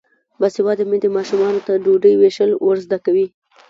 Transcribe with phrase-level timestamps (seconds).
[0.39, 3.25] باسواده میندې ماشومانو ته ډوډۍ ویشل ور زده کوي.